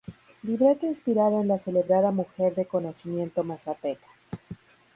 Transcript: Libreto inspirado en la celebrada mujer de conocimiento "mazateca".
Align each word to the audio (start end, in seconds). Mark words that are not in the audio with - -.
Libreto 0.41 0.87
inspirado 0.87 1.41
en 1.41 1.47
la 1.47 1.59
celebrada 1.59 2.09
mujer 2.09 2.55
de 2.55 2.65
conocimiento 2.65 3.43
"mazateca". 3.43 4.07